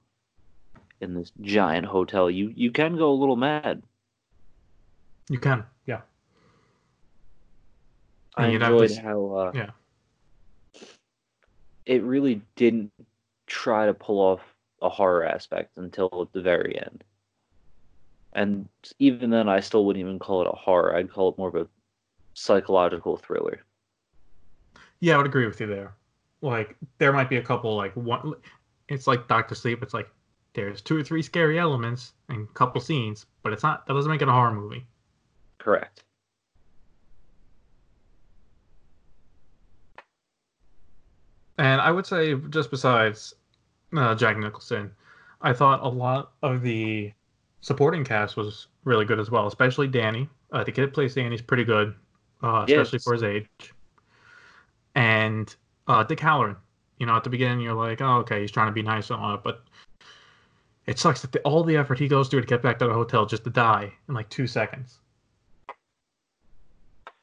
in 1.01 1.15
this 1.15 1.33
giant 1.41 1.87
hotel, 1.87 2.31
you 2.31 2.53
you 2.55 2.71
can 2.71 2.97
go 2.97 3.11
a 3.11 3.15
little 3.21 3.37
mad. 3.37 3.83
You 5.29 5.39
can, 5.39 5.65
yeah. 5.85 6.03
I 8.37 8.45
And 8.45 8.53
you'd 8.53 8.63
enjoyed 8.63 8.97
how 8.99 9.27
uh, 9.35 9.53
yeah. 9.55 9.71
it 11.85 12.03
really 12.05 12.41
didn't 12.55 12.93
try 13.47 13.87
to 13.87 13.95
pull 13.95 14.21
off 14.21 14.41
a 14.87 14.91
horror 14.91 15.25
aspect 15.25 15.77
until 15.77 16.31
the 16.33 16.41
very 16.41 16.79
end. 16.79 17.05
And 18.33 18.69
even 18.99 19.31
then, 19.31 19.49
I 19.49 19.61
still 19.61 19.85
wouldn't 19.85 20.05
even 20.05 20.19
call 20.19 20.43
it 20.43 20.49
a 20.49 20.57
horror. 20.57 20.95
I'd 20.95 21.11
call 21.11 21.31
it 21.31 21.39
more 21.39 21.49
of 21.49 21.55
a 21.55 21.69
psychological 22.35 23.17
thriller. 23.17 23.65
Yeah, 25.01 25.15
I 25.15 25.17
would 25.19 25.27
agree 25.27 25.47
with 25.47 25.61
you 25.61 25.67
there. 25.67 25.95
Like 26.43 26.77
there 26.99 27.13
might 27.13 27.31
be 27.31 27.37
a 27.37 27.43
couple 27.43 27.75
like 27.75 27.95
one 27.95 28.35
it's 28.89 29.07
like 29.07 29.27
Doctor 29.27 29.55
Sleep, 29.55 29.83
it's 29.83 29.95
like 29.95 30.09
there's 30.55 30.81
two 30.81 30.97
or 30.97 31.03
three 31.03 31.23
scary 31.23 31.59
elements 31.59 32.13
and 32.29 32.49
a 32.49 32.53
couple 32.53 32.81
scenes, 32.81 33.27
but 33.43 33.53
it's 33.53 33.63
not 33.63 33.87
that 33.87 33.95
doesn't 33.95 34.11
make 34.11 34.23
it 34.23 34.29
a 34.29 34.33
horror 34.33 34.53
movie. 34.53 34.87
Correct. 35.59 36.05
And 41.59 41.81
I 41.81 41.91
would 41.91 42.07
say 42.07 42.35
just 42.51 42.71
besides 42.71 43.35
uh, 43.95 44.15
Jack 44.15 44.39
Nicholson, 44.39 44.91
I 45.43 45.53
thought 45.53 45.83
a 45.83 45.89
lot 45.89 46.33
of 46.43 46.63
the 46.63 47.13
supporting 47.61 48.05
cast 48.05 48.37
was 48.37 48.69
really 48.85 49.05
good 49.05 49.21
as 49.21 49.31
well, 49.31 49.47
especially 49.47 49.89
Danny. 49.89 50.29
Uh, 50.53 50.65
the 50.65 50.73
kid 50.73 50.95
plays 50.95 51.15
Danny's 51.15 51.43
pretty 51.43 51.65
good, 51.65 51.95
uh, 52.43 52.65
especially 52.69 52.97
Yes. 52.97 53.05
for 53.05 53.13
his 53.15 53.23
age. 53.23 53.49
And 54.95 55.55
uh, 55.89 56.03
Dick 56.05 56.21
Hallorann, 56.21 56.57
you 56.99 57.07
know, 57.07 57.17
at 57.17 57.25
the 57.25 57.31
beginning 57.31 57.61
you're 57.61 57.75
like, 57.75 58.01
oh, 58.01 58.19
okay, 58.19 58.41
he's 58.41 58.51
trying 58.51 58.69
to 58.69 58.73
be 58.73 58.83
nice 58.83 59.11
and 59.11 59.21
all 59.21 59.33
that, 59.33 59.43
but 59.43 59.65
it 60.87 60.99
sucks 60.99 61.21
that 61.23 61.33
the, 61.33 61.41
all 61.41 61.65
the 61.65 61.77
effort 61.77 61.99
he 61.99 62.09
goes 62.09 62.29
through 62.29 62.41
to 62.41 62.47
get 62.47 62.63
back 62.63 62.79
to 62.79 62.87
the 62.87 62.93
hotel 62.95 63.27
just 63.27 63.45
to 63.45 63.51
die 63.51 63.93
in 64.09 64.15
like 64.15 64.29
two 64.31 64.47
seconds. 64.47 65.01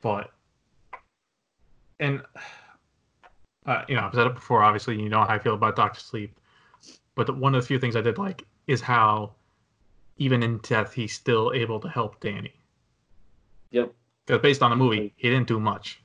But, 0.01 0.31
and 1.99 2.21
uh, 3.65 3.83
you 3.87 3.95
know, 3.95 4.01
I've 4.01 4.13
said 4.13 4.27
it 4.27 4.35
before. 4.35 4.61
Obviously, 4.61 5.01
you 5.01 5.09
know 5.09 5.21
how 5.21 5.33
I 5.33 5.39
feel 5.39 5.53
about 5.55 5.75
Doctor 5.77 5.99
Sleep, 6.01 6.37
but 7.15 7.27
the, 7.27 7.33
one 7.33 7.55
of 7.55 7.61
the 7.61 7.67
few 7.67 7.79
things 7.79 7.95
I 7.95 8.01
did 8.01 8.17
like 8.17 8.45
is 8.67 8.81
how, 8.81 9.33
even 10.17 10.43
in 10.43 10.59
death, 10.59 10.93
he's 10.93 11.13
still 11.13 11.51
able 11.53 11.79
to 11.79 11.89
help 11.89 12.19
Danny. 12.19 12.53
Yep. 13.71 13.93
Because 14.25 14.41
based 14.41 14.61
on 14.61 14.69
the 14.69 14.75
movie, 14.75 15.13
he 15.15 15.29
didn't 15.29 15.47
do 15.47 15.59
much. 15.59 16.01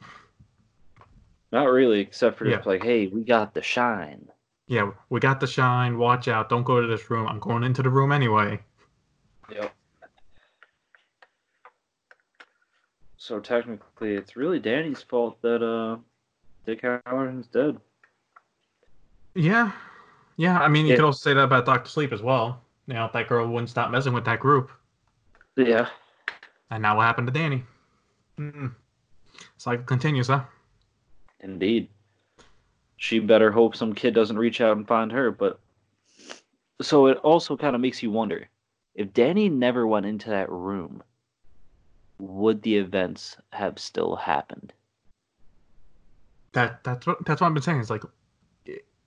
Not 1.52 1.64
really, 1.64 2.00
except 2.00 2.36
for 2.36 2.46
Yeah. 2.46 2.56
just 2.56 2.66
like, 2.66 2.82
hey, 2.82 3.06
we 3.06 3.22
got 3.22 3.54
the 3.54 3.62
shine. 3.62 4.28
Yeah, 4.66 4.90
we 5.08 5.18
got 5.18 5.40
the 5.40 5.46
shine. 5.46 5.96
Watch 5.96 6.28
out! 6.28 6.50
Don't 6.50 6.62
go 6.62 6.80
to 6.80 6.86
this 6.86 7.08
room. 7.08 7.26
I'm 7.26 7.38
going 7.38 7.64
into 7.64 7.82
the 7.82 7.88
room 7.88 8.12
anyway. 8.12 8.60
Yep. 9.50 9.74
So 13.16 13.40
technically, 13.40 14.14
it's 14.14 14.36
really 14.36 14.58
Danny's 14.58 15.02
fault 15.02 15.40
that 15.40 15.62
uh, 15.62 15.96
Dick 16.66 16.82
Hallorann 16.82 17.40
is 17.40 17.46
dead. 17.46 17.78
Yeah, 19.34 19.72
yeah. 20.38 20.58
I 20.58 20.68
mean, 20.68 20.86
you 20.86 20.92
Yeah. 20.92 20.96
could 20.96 21.04
also 21.04 21.18
say 21.18 21.34
that 21.34 21.42
about 21.44 21.66
Doctor 21.66 21.90
Sleep 21.90 22.12
as 22.12 22.22
well. 22.22 22.62
You 22.86 22.94
know, 22.94 23.10
that 23.12 23.28
girl 23.28 23.46
wouldn't 23.46 23.68
stop 23.68 23.90
messing 23.90 24.14
with 24.14 24.24
that 24.24 24.40
group, 24.40 24.70
Yeah. 25.56 25.90
and 26.70 26.80
now 26.80 26.96
what 26.96 27.02
happened 27.04 27.26
to 27.26 27.32
Danny? 27.32 27.64
Mm-mm. 28.38 28.74
Cycle 29.58 29.84
continues, 29.84 30.28
huh? 30.28 30.44
Indeed. 31.40 31.90
She 32.96 33.18
better 33.18 33.52
hope 33.52 33.76
some 33.76 33.94
kid 33.94 34.14
doesn't 34.14 34.38
reach 34.38 34.60
out 34.62 34.76
and 34.76 34.88
find 34.88 35.12
her, 35.12 35.30
but 35.30 35.60
so 36.80 37.06
it 37.08 37.18
also 37.18 37.56
kind 37.56 37.74
of 37.76 37.82
makes 37.82 38.02
you 38.02 38.10
wonder 38.10 38.48
if 38.94 39.12
Danny 39.12 39.48
never 39.48 39.86
went 39.86 40.06
into 40.06 40.30
that 40.30 40.50
room, 40.50 41.02
would 42.18 42.62
the 42.62 42.76
events 42.76 43.36
have 43.52 43.78
still 43.78 44.16
happened? 44.16 44.72
That 46.52 46.82
that's 46.82 47.06
what 47.06 47.24
that's 47.24 47.40
what 47.40 47.48
I've 47.48 47.54
been 47.54 47.62
saying. 47.62 47.80
It's 47.80 47.90
like, 47.90 48.02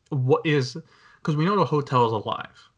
what 0.10 0.46
is 0.46 0.78
because 1.22 1.36
we 1.36 1.46
know 1.46 1.56
the 1.56 1.66
hotel 1.66 2.06
is 2.08 2.12
alive, 2.14 2.70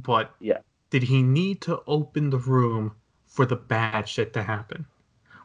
but 0.00 0.34
Yeah. 0.40 0.58
did 0.90 1.02
he 1.02 1.22
need 1.22 1.60
to 1.62 1.82
open 1.86 2.30
the 2.30 2.38
room 2.38 2.94
for 3.26 3.44
the 3.44 3.56
bad 3.56 4.08
shit 4.08 4.32
to 4.34 4.42
happen, 4.42 4.86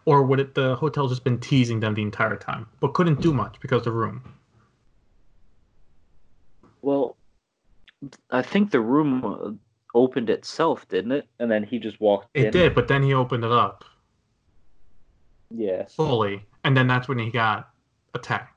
or 0.06 0.24
would 0.24 0.40
it 0.40 0.54
the 0.56 0.76
hotel 0.76 1.08
just 1.08 1.24
been 1.24 1.40
teasing 1.40 1.80
them 1.80 1.96
the 1.96 2.02
entire 2.02 2.38
time, 2.38 2.68
but 2.80 2.94
couldn't 2.94 3.22
do 3.22 3.34
much 3.34 3.60
because 3.60 3.84
the 3.84 3.92
room? 3.92 4.36
Well, 6.82 7.18
I 8.30 8.42
think 8.42 8.72
the 8.72 8.82
room 8.82 9.24
uh, 9.24 9.52
opened 9.98 10.30
itself, 10.30 10.88
didn't 10.90 11.14
it? 11.14 11.28
And 11.40 11.50
then 11.50 11.64
he 11.64 11.80
just 11.80 12.00
walked 12.02 12.28
It 12.34 12.48
in. 12.48 12.52
did, 12.52 12.76
but 12.76 12.88
then 12.88 13.02
he 13.04 13.14
opened 13.14 13.46
it 13.46 13.52
up 13.52 13.86
Yeah. 15.50 15.86
fully, 15.86 16.46
and 16.64 16.76
then 16.78 16.88
that's 16.88 17.08
when 17.08 17.20
he 17.20 17.32
got 17.32 17.70
attacked. 18.14 18.53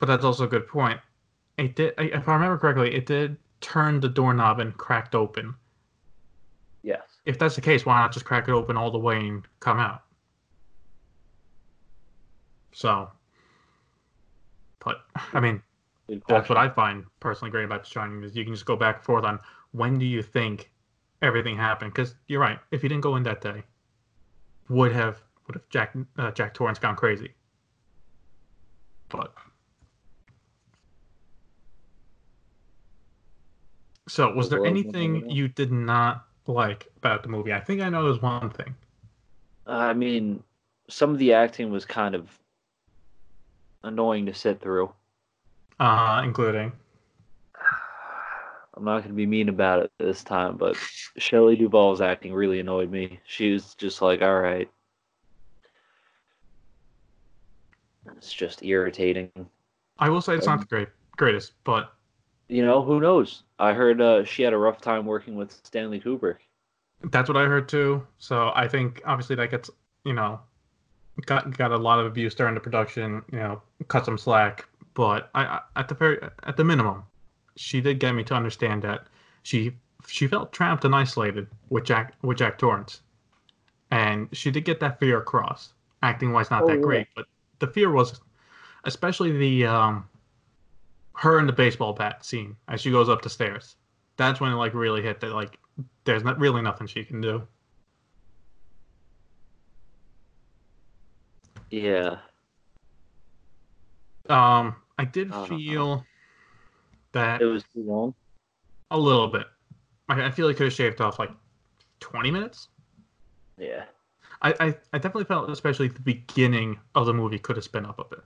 But 0.00 0.06
that's 0.06 0.24
also 0.24 0.44
a 0.44 0.48
good 0.48 0.66
point. 0.66 0.98
It 1.56 1.76
did, 1.76 1.94
if 1.98 2.28
I 2.28 2.32
remember 2.32 2.58
correctly, 2.58 2.94
it 2.94 3.06
did 3.06 3.36
turn 3.60 4.00
the 4.00 4.08
doorknob 4.08 4.58
and 4.58 4.76
cracked 4.76 5.14
open. 5.14 5.54
Yes. 6.82 7.02
If 7.26 7.38
that's 7.38 7.54
the 7.54 7.60
case, 7.60 7.84
why 7.84 8.00
not 8.00 8.10
just 8.10 8.24
crack 8.24 8.48
it 8.48 8.52
open 8.52 8.76
all 8.76 8.90
the 8.90 8.98
way 8.98 9.18
and 9.18 9.46
come 9.60 9.78
out? 9.78 10.02
So, 12.72 13.10
but 14.82 15.02
I 15.34 15.40
mean, 15.40 15.62
that's 16.28 16.48
what. 16.48 16.56
I 16.56 16.68
find 16.70 17.04
personally 17.18 17.50
great 17.50 17.64
about 17.64 17.84
The 17.84 17.90
Shining 17.90 18.22
is 18.24 18.34
you 18.34 18.44
can 18.44 18.54
just 18.54 18.64
go 18.64 18.76
back 18.76 18.96
and 18.96 19.04
forth 19.04 19.24
on 19.24 19.38
when 19.72 19.98
do 19.98 20.06
you 20.06 20.22
think 20.22 20.70
everything 21.20 21.56
happened? 21.56 21.92
Because 21.92 22.14
you're 22.28 22.40
right. 22.40 22.58
If 22.70 22.82
he 22.82 22.88
didn't 22.88 23.02
go 23.02 23.16
in 23.16 23.22
that 23.24 23.40
day, 23.42 23.64
would 24.68 24.92
have 24.92 25.20
would 25.46 25.56
have 25.56 25.68
Jack 25.68 25.94
uh, 26.16 26.30
Jack 26.30 26.54
Torrance 26.54 26.78
gone 26.78 26.96
crazy? 26.96 27.34
But 29.08 29.34
so, 34.10 34.32
was 34.32 34.48
there 34.48 34.66
anything 34.66 35.30
you 35.30 35.46
did 35.46 35.70
not 35.70 36.26
like 36.48 36.88
about 36.96 37.22
the 37.22 37.28
movie? 37.28 37.52
I 37.52 37.60
think 37.60 37.80
I 37.80 37.88
know 37.88 38.02
there's 38.02 38.20
one 38.20 38.50
thing. 38.50 38.74
I 39.68 39.92
mean, 39.92 40.42
some 40.88 41.10
of 41.10 41.18
the 41.18 41.32
acting 41.32 41.70
was 41.70 41.84
kind 41.84 42.16
of 42.16 42.28
annoying 43.84 44.26
to 44.26 44.34
sit 44.34 44.60
through. 44.60 44.92
Uh, 45.78 46.22
including 46.24 46.72
I'm 48.74 48.84
not 48.84 48.98
going 48.98 49.10
to 49.10 49.14
be 49.14 49.26
mean 49.26 49.48
about 49.48 49.84
it 49.84 49.92
this 50.00 50.24
time, 50.24 50.56
but 50.56 50.76
Shelley 51.16 51.54
Duvall's 51.54 52.00
acting 52.00 52.34
really 52.34 52.58
annoyed 52.58 52.90
me. 52.90 53.20
She 53.26 53.52
was 53.52 53.76
just 53.76 54.02
like, 54.02 54.22
all 54.22 54.40
right. 54.40 54.68
It's 58.16 58.32
just 58.32 58.64
irritating. 58.64 59.30
I 60.00 60.08
will 60.08 60.20
say 60.20 60.34
it's 60.34 60.46
not 60.46 60.58
the 60.58 60.66
great 60.66 60.88
greatest, 61.16 61.52
but 61.62 61.92
You 62.50 62.64
know, 62.66 62.82
who 62.82 63.00
knows? 63.00 63.44
I 63.60 63.72
heard 63.74 64.00
uh, 64.00 64.24
she 64.24 64.42
had 64.42 64.52
a 64.52 64.58
rough 64.58 64.80
time 64.80 65.06
working 65.06 65.36
with 65.36 65.52
Stanley 65.62 66.00
Kubrick. 66.00 66.38
That's 67.04 67.28
what 67.28 67.36
I 67.36 67.44
heard 67.44 67.68
too. 67.68 68.04
So 68.18 68.50
I 68.54 68.66
think 68.66 69.02
obviously 69.06 69.36
that 69.36 69.50
gets 69.50 69.70
you 70.04 70.12
know 70.12 70.40
got 71.26 71.56
got 71.56 71.70
a 71.70 71.76
lot 71.76 72.00
of 72.00 72.06
abuse 72.06 72.34
during 72.34 72.54
the 72.54 72.60
production. 72.60 73.22
You 73.32 73.38
know, 73.38 73.62
cut 73.86 74.04
some 74.04 74.18
slack. 74.18 74.66
But 74.94 75.30
I, 75.34 75.44
I 75.44 75.60
at 75.76 75.88
the 75.88 75.94
very 75.94 76.18
at 76.42 76.56
the 76.56 76.64
minimum, 76.64 77.04
she 77.56 77.80
did 77.80 78.00
get 78.00 78.14
me 78.16 78.24
to 78.24 78.34
understand 78.34 78.82
that 78.82 79.06
she 79.44 79.72
she 80.08 80.26
felt 80.26 80.52
trapped 80.52 80.84
and 80.84 80.94
isolated 80.94 81.46
with 81.68 81.84
Jack 81.84 82.14
with 82.22 82.38
Jack 82.38 82.58
Torrance, 82.58 83.00
and 83.92 84.28
she 84.32 84.50
did 84.50 84.64
get 84.64 84.80
that 84.80 84.98
fear 84.98 85.18
across. 85.18 85.72
Acting 86.02 86.32
wise, 86.32 86.50
not 86.50 86.64
Oh, 86.64 86.66
that 86.66 86.76
yeah. 86.76 86.80
great, 86.80 87.06
but 87.14 87.26
the 87.60 87.66
fear 87.68 87.92
was, 87.92 88.20
especially 88.84 89.32
the 89.36 89.66
um, 89.66 90.08
her 91.20 91.38
and 91.38 91.46
the 91.46 91.52
baseball 91.52 91.92
bat 91.92 92.24
scene 92.24 92.56
as 92.68 92.80
she 92.80 92.90
goes 92.90 93.10
up 93.10 93.20
the 93.20 93.28
stairs. 93.28 93.76
That's 94.16 94.40
when 94.40 94.52
it 94.52 94.56
like 94.56 94.72
really 94.72 95.02
hit 95.02 95.20
that 95.20 95.32
like 95.32 95.58
there's 96.04 96.24
not 96.24 96.38
really 96.38 96.62
nothing 96.62 96.86
she 96.86 97.04
can 97.04 97.20
do. 97.20 97.46
Yeah. 101.70 102.16
Um, 104.30 104.76
I 104.98 105.04
did 105.04 105.30
I 105.30 105.34
don't 105.34 105.50
know. 105.50 105.56
feel 105.58 106.06
that 107.12 107.42
It 107.42 107.44
was 107.46 107.64
too 107.74 107.82
long. 107.82 108.14
a 108.90 108.98
little 108.98 109.28
bit. 109.28 109.46
I, 110.08 110.26
I 110.26 110.30
feel 110.30 110.46
like 110.46 110.54
it 110.54 110.58
could 110.58 110.64
have 110.68 110.72
shaved 110.72 111.00
off 111.02 111.18
like 111.18 111.30
20 112.00 112.30
minutes. 112.30 112.68
Yeah. 113.58 113.84
I, 114.40 114.54
I, 114.58 114.66
I 114.94 114.98
definitely 114.98 115.24
felt, 115.24 115.50
especially 115.50 115.88
the 115.88 116.00
beginning 116.00 116.78
of 116.94 117.04
the 117.06 117.12
movie, 117.12 117.38
could 117.38 117.56
have 117.56 117.64
sped 117.64 117.84
up 117.84 117.98
a 117.98 118.04
bit. 118.04 118.24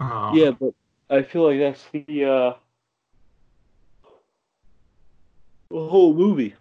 Um, 0.00 0.34
Yeah, 0.36 0.50
but 0.50 0.74
I 1.10 1.22
feel 1.22 1.46
like 1.46 1.58
that's 1.58 1.84
the 1.92 2.24
uh 2.24 2.54
whole 5.70 6.14
movie 6.14 6.54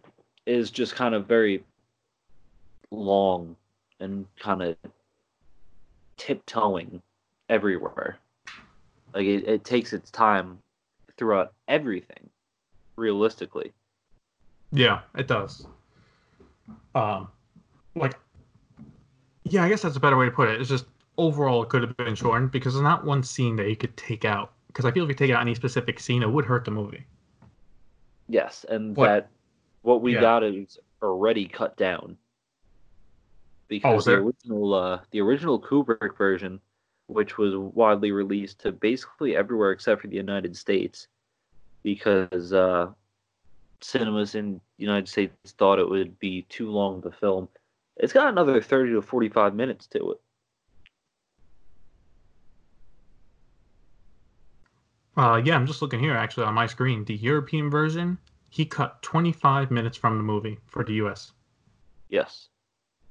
is 0.46 0.72
just 0.72 0.96
kind 0.96 1.16
of 1.16 1.28
very 1.28 1.64
long 2.92 3.56
and 4.00 4.26
kind 4.40 4.62
of 4.62 4.76
tiptoeing 6.18 7.02
everywhere. 7.50 8.18
Like 9.14 9.26
it, 9.26 9.48
it 9.48 9.64
takes 9.64 9.94
its 9.94 10.10
time 10.10 10.60
throughout 11.18 11.54
everything, 11.68 12.30
realistically. 12.98 13.72
Yeah, 14.72 15.02
it 15.16 15.28
does. 15.28 15.68
Um, 16.96 17.30
like, 17.96 18.16
yeah, 19.44 19.64
I 19.64 19.70
guess 19.70 19.84
that's 19.84 19.96
a 19.96 20.00
better 20.00 20.18
way 20.18 20.26
to 20.26 20.32
put 20.32 20.50
it. 20.50 20.60
It's 20.60 20.70
just 20.70 20.86
overall 21.18 21.64
it 21.64 21.70
could 21.70 21.82
have 21.82 21.96
been 21.98 22.16
shortened 22.16 22.52
because 22.52 22.74
there's 22.74 22.84
not 22.84 23.06
one 23.06 23.24
scene 23.24 23.56
that 23.58 23.70
you 23.70 23.76
could 23.76 23.96
take 23.98 24.26
out. 24.26 24.54
Because 24.68 24.86
I 24.86 24.92
feel 24.92 25.04
if 25.04 25.10
you 25.10 25.16
take 25.16 25.32
out 25.32 25.42
any 25.42 25.54
specific 25.54 26.00
scene, 26.00 26.24
it 26.24 26.32
would 26.32 26.46
hurt 26.46 26.66
the 26.66 26.72
movie. 26.72 27.06
Yes, 28.28 28.66
and 28.70 28.96
What- 28.96 29.08
that 29.08 29.30
what 29.84 30.02
we 30.02 30.14
Yeah. 30.16 30.22
got 30.22 30.44
is 30.44 30.80
already 31.02 31.46
cut 31.46 31.76
down. 31.78 32.18
Because 33.68 34.08
Oh, 34.08 34.12
the 34.12 34.18
original 34.18 34.74
uh, 34.74 35.02
the 35.12 35.22
original 35.22 35.60
Kubrick 35.62 36.18
version, 36.18 36.60
which 37.08 37.38
was 37.38 37.56
widely 37.56 38.12
released 38.12 38.60
to 38.62 38.72
basically 38.72 39.36
everywhere 39.36 39.72
except 39.72 40.02
for 40.02 40.08
the 40.08 40.16
United 40.16 40.56
States, 40.56 41.08
because 41.84 42.54
uh, 42.54 42.92
cinemas 43.82 44.36
in 44.36 44.54
the 44.56 44.62
United 44.78 45.08
States 45.10 45.52
thought 45.58 45.80
it 45.80 45.90
would 45.90 46.18
be 46.20 46.44
too 46.44 46.70
long 46.72 47.00
of 47.00 47.06
a 47.06 47.12
film. 47.12 47.50
It's 47.98 48.14
got 48.14 48.28
another 48.28 48.62
thirty 48.62 48.92
to 48.94 49.02
forty 49.02 49.30
five 49.30 49.54
minutes 49.54 49.86
to 49.88 50.12
it. 50.12 50.22
Uh, 55.16 55.42
yeah, 55.44 55.56
I'm 55.56 55.68
just 55.68 55.82
looking 55.82 56.00
here 56.00 56.16
actually 56.16 56.46
on 56.46 56.54
my 56.54 56.66
screen. 56.66 57.06
The 57.06 57.16
European 57.16 57.70
version, 57.70 58.18
he 58.50 58.66
cut 58.66 59.02
25 59.04 59.70
minutes 59.72 59.98
from 59.98 60.18
the 60.18 60.24
movie 60.24 60.58
for 60.68 60.84
the 60.84 60.94
US. 60.94 61.32
Yes. 62.10 62.50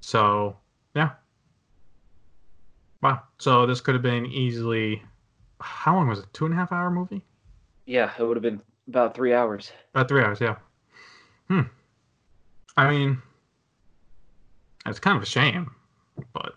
So, 0.01 0.57
yeah. 0.95 1.11
Wow. 3.03 3.23
So 3.39 3.67
this 3.67 3.81
could 3.81 3.95
have 3.95 4.03
been 4.03 4.27
easily, 4.27 5.03
how 5.61 5.95
long 5.95 6.09
was 6.09 6.21
it? 6.21 6.27
Two 6.33 6.45
and 6.45 6.55
a 6.55 6.57
half 6.57 6.73
hour 6.73 6.91
movie? 6.91 7.25
Yeah, 7.87 8.11
it 8.19 8.23
would 8.23 8.37
have 8.37 8.43
been 8.43 8.63
about 8.89 9.15
three 9.15 9.33
hours. 9.33 9.73
About 9.95 10.09
three 10.09 10.23
hours, 10.23 10.41
yeah. 10.41 10.57
Hmm. 11.49 11.63
I 12.77 12.91
mean, 12.91 13.23
it's 14.87 14.99
kind 14.99 15.17
of 15.17 15.23
a 15.23 15.27
shame, 15.27 15.71
but 16.33 16.55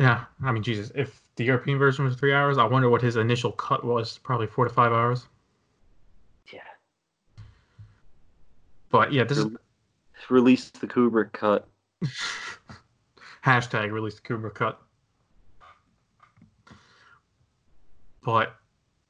yeah. 0.00 0.24
I 0.42 0.50
mean, 0.50 0.62
Jesus, 0.62 0.90
if 0.94 1.22
the 1.36 1.44
European 1.44 1.78
version 1.78 2.04
was 2.04 2.16
three 2.16 2.32
hours, 2.32 2.58
I 2.58 2.64
wonder 2.64 2.88
what 2.88 3.02
his 3.02 3.16
initial 3.16 3.52
cut 3.52 3.84
was. 3.84 4.18
Probably 4.18 4.46
four 4.46 4.64
to 4.66 4.74
five 4.74 4.92
hours. 4.92 5.28
Yeah. 6.52 6.60
But 8.90 9.12
yeah, 9.12 9.24
this 9.24 9.38
is 9.38 9.46
Release 10.28 10.70
the 10.70 10.86
Kubrick 10.86 11.32
cut. 11.32 11.66
Hashtag 13.44 13.90
release 13.90 14.14
the 14.16 14.20
Kubrick 14.20 14.54
cut. 14.54 14.80
But 18.22 18.54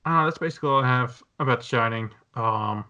uh, 0.05 0.25
that's 0.25 0.39
basically 0.39 0.71
all 0.71 0.83
I 0.83 0.87
have 0.87 1.23
about 1.41 1.61
The 1.61 1.67
Shining. 1.67 2.11
Um, 2.35 2.85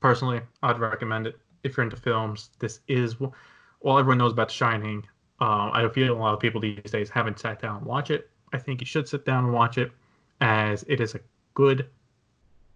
personally, 0.00 0.40
I'd 0.62 0.78
recommend 0.78 1.26
it 1.26 1.36
if 1.64 1.76
you're 1.76 1.84
into 1.84 1.96
films. 1.96 2.50
This 2.58 2.80
is 2.88 3.18
well, 3.18 3.98
everyone 3.98 4.18
knows 4.18 4.32
about 4.32 4.48
The 4.48 4.54
Shining. 4.54 5.04
Um, 5.40 5.70
I 5.72 5.88
feel 5.88 6.14
a 6.14 6.16
lot 6.16 6.32
of 6.34 6.40
people 6.40 6.60
these 6.60 6.90
days 6.90 7.10
haven't 7.10 7.38
sat 7.38 7.60
down 7.60 7.78
and 7.78 7.86
watch 7.86 8.10
it. 8.10 8.30
I 8.52 8.58
think 8.58 8.80
you 8.80 8.86
should 8.86 9.06
sit 9.08 9.24
down 9.24 9.44
and 9.44 9.52
watch 9.52 9.76
it, 9.76 9.92
as 10.40 10.84
it 10.88 11.00
is 11.00 11.14
a 11.14 11.20
good, 11.54 11.88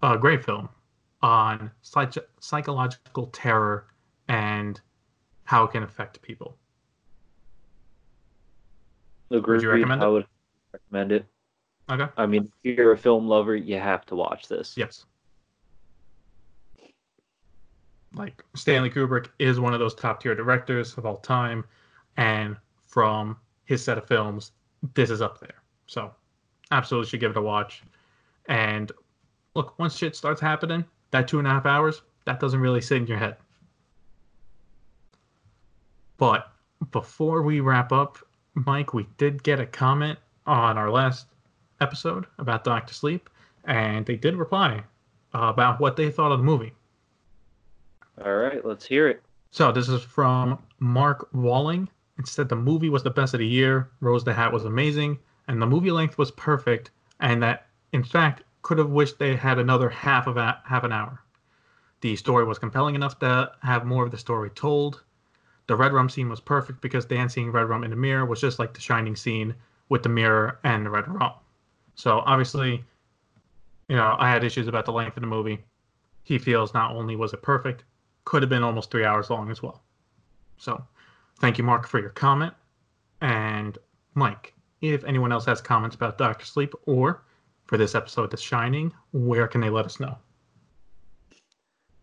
uh, 0.02 0.16
great 0.16 0.44
film 0.44 0.68
on 1.22 1.70
psych- 1.82 2.26
psychological 2.40 3.26
terror 3.28 3.86
and 4.28 4.80
how 5.44 5.64
it 5.64 5.72
can 5.72 5.82
affect 5.82 6.20
people. 6.22 6.56
Agreed. 9.30 9.56
Would 9.56 9.62
you 9.62 9.70
recommend 9.70 10.02
I 10.02 10.06
it? 10.06 10.10
would 10.10 10.26
recommend 10.72 11.12
it. 11.12 11.26
Okay. 11.90 12.06
I 12.16 12.26
mean, 12.26 12.50
if 12.62 12.76
you're 12.76 12.92
a 12.92 12.98
film 12.98 13.26
lover, 13.26 13.56
you 13.56 13.78
have 13.78 14.06
to 14.06 14.16
watch 14.16 14.48
this. 14.48 14.76
Yes. 14.76 15.06
Like 18.14 18.44
Stanley 18.54 18.90
Kubrick 18.90 19.28
is 19.38 19.60
one 19.60 19.72
of 19.72 19.80
those 19.80 19.94
top 19.94 20.20
tier 20.20 20.34
directors 20.34 20.96
of 20.98 21.06
all 21.06 21.18
time, 21.18 21.64
and 22.16 22.56
from 22.86 23.36
his 23.64 23.82
set 23.82 23.98
of 23.98 24.06
films, 24.06 24.52
this 24.94 25.10
is 25.10 25.22
up 25.22 25.40
there. 25.40 25.62
So, 25.86 26.12
absolutely 26.70 27.08
should 27.08 27.20
give 27.20 27.32
it 27.32 27.36
a 27.36 27.42
watch. 27.42 27.82
And 28.48 28.90
look, 29.54 29.78
once 29.78 29.96
shit 29.96 30.16
starts 30.16 30.40
happening, 30.40 30.84
that 31.10 31.28
two 31.28 31.38
and 31.38 31.46
a 31.46 31.50
half 31.50 31.66
hours, 31.66 32.02
that 32.24 32.40
doesn't 32.40 32.60
really 32.60 32.80
sit 32.80 32.98
in 32.98 33.06
your 33.06 33.18
head. 33.18 33.36
But 36.16 36.52
before 36.90 37.42
we 37.42 37.60
wrap 37.60 37.92
up, 37.92 38.18
Mike, 38.54 38.92
we 38.92 39.06
did 39.16 39.42
get 39.42 39.60
a 39.60 39.66
comment 39.66 40.18
on 40.46 40.76
our 40.76 40.90
last 40.90 41.26
episode 41.80 42.26
about 42.38 42.64
Doctor 42.64 42.92
Sleep, 42.92 43.30
and 43.64 44.04
they 44.04 44.16
did 44.16 44.36
reply 44.36 44.82
about 45.32 45.80
what 45.80 45.96
they 45.96 46.10
thought 46.10 46.32
of 46.32 46.38
the 46.38 46.44
movie. 46.44 46.72
All 48.22 48.34
right, 48.34 48.64
let's 48.64 48.84
hear 48.84 49.08
it. 49.08 49.22
So 49.50 49.72
this 49.72 49.88
is 49.88 50.02
from 50.02 50.62
Mark 50.78 51.28
Walling. 51.32 51.88
Said 52.24 52.48
the 52.48 52.56
movie 52.56 52.88
was 52.88 53.02
the 53.02 53.10
best 53.10 53.34
of 53.34 53.38
the 53.38 53.46
year. 53.46 53.90
Rose 54.00 54.24
the 54.24 54.34
Hat 54.34 54.52
was 54.52 54.64
amazing, 54.64 55.18
and 55.48 55.60
the 55.60 55.66
movie 55.66 55.90
length 55.90 56.18
was 56.18 56.30
perfect. 56.30 56.90
And 57.20 57.42
that, 57.42 57.66
in 57.92 58.02
fact, 58.02 58.42
could 58.62 58.78
have 58.78 58.90
wished 58.90 59.18
they 59.18 59.36
had 59.36 59.58
another 59.58 59.88
half 59.88 60.26
of 60.26 60.36
a, 60.36 60.60
half 60.64 60.84
an 60.84 60.92
hour. 60.92 61.22
The 62.00 62.16
story 62.16 62.44
was 62.44 62.58
compelling 62.58 62.94
enough 62.94 63.18
to 63.20 63.52
have 63.62 63.84
more 63.84 64.04
of 64.04 64.10
the 64.10 64.18
story 64.18 64.50
told. 64.50 65.02
The 65.66 65.76
red 65.76 65.92
rum 65.92 66.08
scene 66.08 66.28
was 66.28 66.40
perfect 66.40 66.80
because 66.80 67.04
dancing 67.04 67.52
red 67.52 67.68
rum 67.68 67.84
in 67.84 67.90
the 67.90 67.96
mirror 67.96 68.24
was 68.24 68.40
just 68.40 68.58
like 68.58 68.74
the 68.74 68.80
shining 68.80 69.16
scene 69.16 69.54
with 69.88 70.02
the 70.02 70.08
mirror 70.08 70.58
and 70.64 70.84
the 70.84 70.90
red 70.90 71.06
rum. 71.08 71.32
So 71.94 72.22
obviously, 72.26 72.84
you 73.88 73.96
know, 73.96 74.16
I 74.18 74.30
had 74.30 74.44
issues 74.44 74.68
about 74.68 74.86
the 74.86 74.92
length 74.92 75.16
of 75.16 75.20
the 75.22 75.26
movie. 75.26 75.58
He 76.24 76.38
feels 76.38 76.72
not 76.74 76.92
only 76.92 77.16
was 77.16 77.32
it 77.32 77.42
perfect, 77.42 77.84
could 78.24 78.42
have 78.42 78.48
been 78.48 78.62
almost 78.62 78.90
three 78.90 79.04
hours 79.04 79.30
long 79.30 79.50
as 79.50 79.62
well. 79.62 79.82
So, 80.58 80.82
thank 81.40 81.58
you, 81.58 81.64
Mark, 81.64 81.88
for 81.88 81.98
your 81.98 82.10
comment. 82.10 82.54
And 83.20 83.76
Mike, 84.14 84.54
if 84.80 85.04
anyone 85.04 85.32
else 85.32 85.44
has 85.46 85.60
comments 85.60 85.96
about 85.96 86.18
Doctor 86.18 86.44
Sleep 86.44 86.72
or 86.86 87.24
for 87.64 87.76
this 87.76 87.94
episode, 87.94 88.30
The 88.30 88.36
Shining, 88.36 88.92
where 89.12 89.48
can 89.48 89.60
they 89.60 89.70
let 89.70 89.84
us 89.84 90.00
know? 90.00 90.16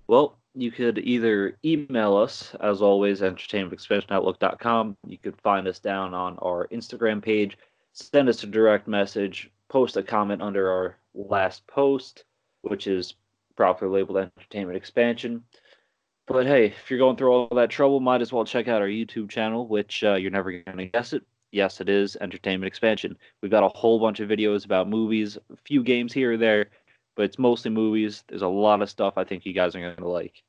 Well, 0.07 0.37
you 0.53 0.71
could 0.71 0.97
either 0.99 1.57
email 1.63 2.15
us, 2.15 2.55
as 2.61 2.81
always, 2.81 3.21
entertainmentexpansionoutlook.com. 3.21 4.97
You 5.05 5.17
could 5.17 5.39
find 5.41 5.67
us 5.67 5.79
down 5.79 6.13
on 6.13 6.37
our 6.39 6.67
Instagram 6.69 7.21
page, 7.21 7.57
send 7.93 8.29
us 8.29 8.43
a 8.43 8.47
direct 8.47 8.87
message, 8.87 9.51
post 9.69 9.97
a 9.97 10.03
comment 10.03 10.41
under 10.41 10.71
our 10.71 10.97
last 11.13 11.67
post, 11.67 12.23
which 12.61 12.87
is 12.87 13.15
properly 13.55 13.99
labeled 13.99 14.17
Entertainment 14.17 14.77
Expansion. 14.77 15.43
But 16.27 16.45
hey, 16.45 16.67
if 16.67 16.91
you're 16.91 16.99
going 16.99 17.15
through 17.15 17.31
all 17.31 17.47
that 17.55 17.69
trouble, 17.69 18.01
might 18.01 18.21
as 18.21 18.33
well 18.33 18.43
check 18.43 18.67
out 18.67 18.81
our 18.81 18.87
YouTube 18.87 19.29
channel, 19.29 19.65
which 19.65 20.03
uh, 20.03 20.15
you're 20.15 20.29
never 20.29 20.51
going 20.51 20.77
to 20.77 20.85
guess 20.85 21.13
it. 21.13 21.23
Yes, 21.51 21.79
it 21.79 21.87
is 21.87 22.17
Entertainment 22.19 22.67
Expansion. 22.67 23.17
We've 23.41 23.49
got 23.49 23.63
a 23.63 23.69
whole 23.69 23.99
bunch 23.99 24.19
of 24.19 24.29
videos 24.29 24.65
about 24.65 24.89
movies, 24.89 25.37
a 25.51 25.55
few 25.63 25.81
games 25.81 26.11
here 26.11 26.33
or 26.33 26.37
there, 26.37 26.67
but 27.15 27.23
it's 27.23 27.39
mostly 27.39 27.71
movies. 27.71 28.25
There's 28.27 28.41
a 28.41 28.47
lot 28.47 28.81
of 28.81 28.89
stuff 28.89 29.13
I 29.15 29.23
think 29.23 29.45
you 29.45 29.53
guys 29.53 29.73
are 29.73 29.79
going 29.79 29.95
to 29.95 30.07
like. 30.07 30.43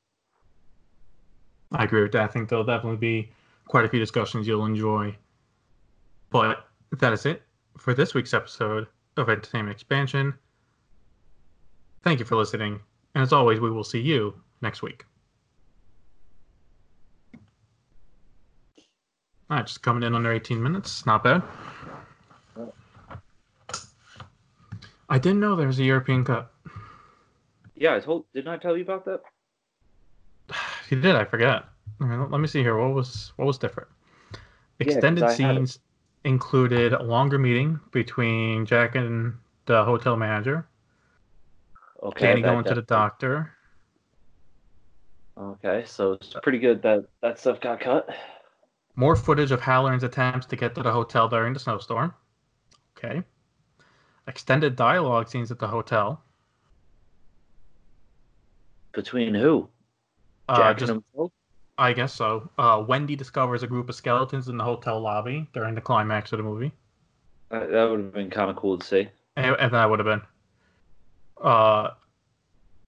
I 1.71 1.85
agree 1.85 2.01
with 2.01 2.11
that. 2.11 2.23
I 2.23 2.27
think 2.27 2.49
there'll 2.49 2.65
definitely 2.65 2.97
be 2.97 3.31
quite 3.69 3.85
a 3.85 3.89
few 3.89 3.99
discussions 3.99 4.47
you'll 4.47 4.65
enjoy. 4.65 5.15
But 6.29 6.67
that 6.97 7.13
is 7.13 7.25
it 7.25 7.41
for 7.77 7.93
this 7.93 8.13
week's 8.13 8.33
episode 8.33 8.87
of 9.15 9.29
Entertainment 9.29 9.73
Expansion. 9.73 10.33
Thank 12.03 12.19
you 12.19 12.25
for 12.25 12.35
listening, 12.35 12.81
and 13.15 13.21
as 13.21 13.31
always, 13.31 13.61
we 13.61 13.71
will 13.71 13.83
see 13.85 14.01
you 14.01 14.33
next 14.61 14.81
week. 14.81 15.05
All 19.49 19.57
right, 19.57 19.65
just 19.65 19.81
coming 19.81 20.03
in 20.03 20.13
under 20.13 20.31
18 20.31 20.61
minutes. 20.61 21.05
Not 21.05 21.23
bad. 21.23 21.41
I 25.09 25.17
didn't 25.17 25.39
know 25.39 25.55
there 25.55 25.65
was 25.65 25.79
a 25.79 25.83
European 25.83 26.23
Cup. 26.23 26.53
Yeah, 27.75 27.95
I 27.95 27.99
told. 27.99 28.25
Didn't 28.33 28.49
I 28.49 28.57
tell 28.57 28.77
you 28.77 28.83
about 28.83 29.05
that? 29.05 29.21
You 30.89 30.99
did, 30.99 31.15
I 31.15 31.23
forget. 31.23 31.65
Mean, 31.99 32.31
let 32.31 32.41
me 32.41 32.47
see 32.47 32.61
here. 32.63 32.75
What 32.75 32.95
was 32.95 33.31
what 33.35 33.45
was 33.45 33.59
different? 33.59 33.89
Extended 34.79 35.23
it. 35.23 35.31
scenes 35.31 35.79
included 36.23 36.93
a 36.93 37.03
longer 37.03 37.37
meeting 37.37 37.79
between 37.91 38.65
Jack 38.65 38.95
and 38.95 39.35
the 39.67 39.83
hotel 39.83 40.15
manager. 40.15 40.67
Okay. 42.01 42.25
Danny 42.25 42.41
going 42.41 42.63
to 42.63 42.73
the 42.73 42.81
doctor. 42.81 43.51
Okay, 45.37 45.83
so 45.85 46.13
it's 46.13 46.33
pretty 46.41 46.57
good 46.57 46.81
that 46.81 47.05
that 47.21 47.37
stuff 47.37 47.61
got 47.61 47.79
cut. 47.79 48.09
More 48.99 49.15
footage 49.15 49.51
of 49.51 49.61
Hallorann's 49.61 50.03
attempts 50.03 50.45
to 50.47 50.57
get 50.57 50.75
to 50.75 50.83
the 50.83 50.91
hotel 50.91 51.29
during 51.29 51.53
the 51.53 51.59
snowstorm. 51.59 52.13
Okay. 52.97 53.23
Extended 54.27 54.75
dialogue 54.75 55.29
scenes 55.29 55.51
at 55.51 55.59
the 55.59 55.69
hotel. 55.69 56.21
Between 58.91 59.33
who? 59.33 59.69
Uh, 60.49 60.73
just? 60.73 60.91
I 61.77 61.93
guess 61.93 62.11
so. 62.11 62.49
Uh, 62.57 62.83
Wendy 62.85 63.15
discovers 63.15 63.63
a 63.63 63.67
group 63.67 63.87
of 63.87 63.95
skeletons 63.95 64.49
in 64.49 64.57
the 64.57 64.65
hotel 64.65 64.99
lobby 64.99 65.47
during 65.53 65.75
the 65.75 65.81
climax 65.81 66.33
of 66.33 66.37
the 66.37 66.43
movie. 66.43 66.73
Uh, 67.51 67.67
that 67.67 67.89
would 67.89 68.01
have 68.01 68.13
been 68.13 68.29
kind 68.29 68.49
of 68.49 68.57
cool 68.57 68.77
to 68.77 68.85
see. 68.85 69.07
And, 69.37 69.55
and 69.61 69.73
that 69.73 69.89
would 69.89 69.99
have 69.99 70.07
been. 70.07 70.21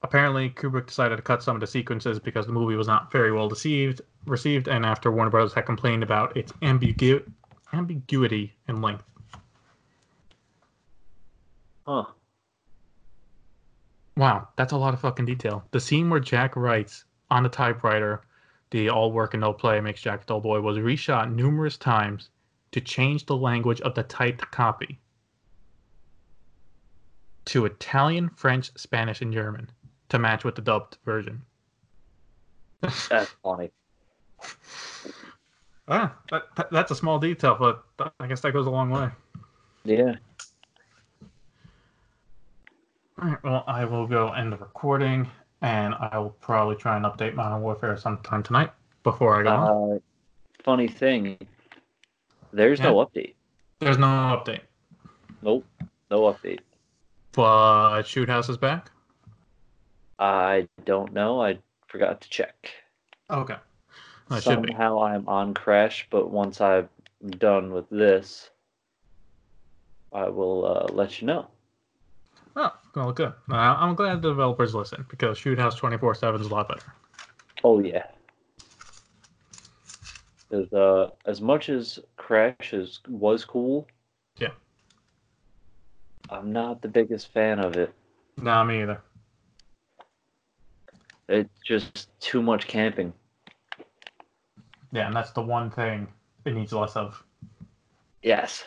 Apparently, 0.04 0.50
Kubrick 0.50 0.88
decided 0.88 1.18
to 1.18 1.22
cut 1.22 1.44
some 1.44 1.56
of 1.56 1.62
the 1.62 1.68
sequences 1.68 2.20
because 2.20 2.48
the 2.48 2.52
movie 2.52 2.76
was 2.76 2.88
not 2.88 3.12
very 3.12 3.32
well 3.32 3.48
received, 3.48 4.02
received, 4.26 4.68
and 4.68 4.86
after 4.86 5.12
Warner 5.12 5.30
Bros. 5.30 5.54
had 5.54 5.66
complained 5.68 6.02
about 6.02 6.36
its 6.36 6.52
ambigu- 6.64 7.32
ambiguity 7.72 8.56
in 8.68 8.82
length. 8.82 9.04
Huh. 11.86 12.06
Wow, 14.18 14.48
that's 14.56 14.74
a 14.74 14.78
lot 14.78 14.94
of 14.94 15.00
fucking 15.00 15.26
detail. 15.26 15.64
The 15.72 15.80
scene 15.80 16.10
where 16.10 16.20
Jack 16.20 16.56
writes 16.56 17.06
on 17.30 17.44
the 17.44 17.50
typewriter, 17.50 18.22
the 18.72 18.90
all 18.90 19.12
work 19.12 19.36
and 19.36 19.42
no 19.42 19.54
play 19.54 19.80
makes 19.82 20.02
Jack 20.02 20.24
a 20.24 20.26
dull 20.26 20.42
boy, 20.42 20.62
was 20.62 20.78
reshot 20.78 21.34
numerous 21.34 21.78
times 21.78 22.30
to 22.72 22.82
change 22.82 23.26
the 23.26 23.38
language 23.38 23.82
of 23.82 23.94
the 23.96 24.04
typed 24.04 24.50
copy 24.52 25.00
to 27.46 27.66
Italian, 27.66 28.30
French, 28.30 28.72
Spanish, 28.78 29.22
and 29.22 29.34
German 29.34 29.70
to 30.12 30.20
match 30.20 30.44
with 30.44 30.56
the 30.56 30.62
dubbed 30.62 30.98
version. 31.06 31.42
That's 32.82 33.30
funny. 33.44 33.72
Ah, 35.88 36.16
that, 36.30 36.44
that- 36.56 36.72
that's 36.72 36.92
a 36.92 36.96
small 36.96 37.20
detail, 37.20 37.58
but 37.60 38.14
I 38.20 38.28
guess 38.28 38.40
that 38.42 38.54
goes 38.54 38.66
a 38.66 38.70
long 38.70 38.92
way. 38.92 39.10
Yeah. 39.84 40.14
All 43.22 43.28
right, 43.30 43.44
well, 43.44 43.64
I 43.68 43.84
will 43.84 44.08
go 44.08 44.32
end 44.32 44.54
the 44.54 44.58
recording, 44.58 45.30
and 45.62 45.94
I 45.96 46.18
will 46.18 46.30
probably 46.40 46.76
try 46.78 46.96
and 46.96 47.04
update 47.06 47.34
Modern 47.36 47.62
Warfare 47.62 47.98
sometime 47.98 48.42
tonight 48.42 48.72
before 49.04 49.40
I 49.42 49.44
go. 49.44 49.50
on. 49.50 49.92
Uh, 49.96 50.00
funny 50.64 50.88
thing, 50.88 51.38
there's 52.54 52.80
no 52.80 52.96
update. 53.06 53.34
There's 53.80 53.98
no 53.98 54.06
update, 54.08 54.62
Nope, 55.42 55.66
no 56.10 56.22
update. 56.32 56.60
but 57.34 58.04
Shoot 58.04 58.30
House 58.30 58.48
is 58.48 58.58
back. 58.58 58.92
I 60.22 60.68
don't 60.86 61.12
know. 61.14 61.42
I 61.42 61.58
forgot 61.88 62.22
to 62.22 62.30
check. 62.30 62.72
Okay, 63.32 63.56
be. 64.30 64.40
Somehow 64.40 65.02
I'm 65.02 65.28
on 65.28 65.56
Crash, 65.56 66.08
but 66.12 66.30
once 66.30 66.62
I'm 66.62 66.90
done 67.40 67.74
with 67.74 67.90
this, 67.90 68.52
I 70.14 70.30
will 70.30 70.66
uh, 70.66 70.94
let 70.94 71.22
you 71.22 71.28
know. 71.28 71.48
Oh, 72.56 72.72
well, 72.96 73.12
good. 73.12 73.34
Uh, 73.50 73.56
I'm 73.56 73.96
glad 73.96 74.22
the 74.22 74.30
developers 74.30 74.76
listen 74.76 75.06
because 75.10 75.40
Shoot 75.40 75.58
House 75.58 75.80
24/7 75.80 76.40
is 76.40 76.48
a 76.48 76.54
lot 76.54 76.68
better. 76.68 76.94
Oh 77.64 77.80
yeah. 77.80 78.06
Because 80.50 80.72
uh, 80.72 81.10
as 81.26 81.42
much 81.42 81.70
as 81.70 81.98
Crash 82.18 82.74
is 82.74 83.00
was 83.08 83.44
cool, 83.44 83.88
Yeah. 84.38 84.50
I'm 86.30 86.54
not 86.54 86.84
the 86.84 86.90
biggest 86.90 87.34
fan 87.34 87.58
of 87.58 87.76
it. 87.76 87.92
Nah, 88.38 88.64
me 88.64 88.84
either. 88.84 89.02
It's 91.32 91.60
just 91.66 92.10
too 92.20 92.42
much 92.42 92.68
camping. 92.68 93.14
Yeah, 94.92 95.08
and 95.08 95.16
that's 95.16 95.32
the 95.32 95.42
one 95.42 95.72
thing 95.72 96.08
it 96.44 96.54
needs 96.54 96.74
less 96.74 96.98
of. 96.98 97.24
Yes. 98.22 98.66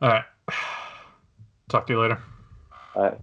All 0.00 0.10
right. 0.10 0.24
Talk 1.68 1.88
to 1.88 1.92
you 1.92 2.00
later. 2.00 2.22
All 2.94 3.02
right. 3.02 3.18